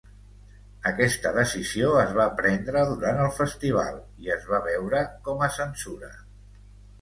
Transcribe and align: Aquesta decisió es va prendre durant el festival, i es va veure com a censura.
Aquesta 0.91 1.33
decisió 1.35 1.91
es 2.03 2.15
va 2.19 2.25
prendre 2.39 2.85
durant 2.93 3.21
el 3.27 3.29
festival, 3.41 4.01
i 4.25 4.33
es 4.37 4.49
va 4.55 4.63
veure 4.71 5.03
com 5.29 5.45
a 5.47 5.53
censura. 5.61 6.11